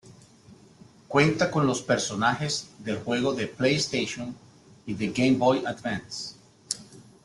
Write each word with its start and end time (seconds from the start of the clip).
Cuenta 1.07 1.51
con 1.51 1.67
los 1.67 1.83
personajes 1.83 2.71
del 2.79 2.97
juego 2.97 3.35
de 3.35 3.45
PlayStation 3.45 4.35
y 4.87 4.95
de 4.95 5.09
Game 5.09 5.37
Boy 5.37 5.63
Advance. 5.63 6.33